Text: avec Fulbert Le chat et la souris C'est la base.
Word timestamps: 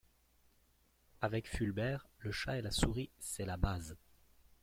avec 1.21 1.47
Fulbert 1.47 2.07
Le 2.21 2.31
chat 2.31 2.57
et 2.57 2.63
la 2.63 2.71
souris 2.71 3.11
C'est 3.19 3.45
la 3.45 3.55
base. 3.55 3.95